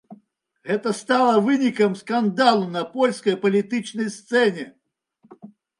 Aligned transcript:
Гэта 0.69 0.93
стала 0.99 1.35
вынікам 1.49 1.91
скандалу 2.01 2.65
на 2.79 2.83
польскай 2.97 3.35
палітычнай 3.47 4.13
сцэне. 4.19 4.71